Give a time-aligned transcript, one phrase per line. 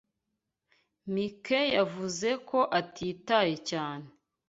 [1.13, 4.07] Mike yavuze ko atitaye cyane.